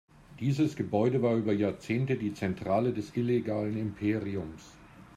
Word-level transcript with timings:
Dieses 0.39 0.75
Gebäude 0.75 1.21
war 1.21 1.35
über 1.35 1.53
Jahrzehnte 1.53 2.15
die 2.15 2.33
Zentrale 2.33 2.91
des 2.91 3.15
illegalen 3.15 3.77
Imperiums. 3.77 4.71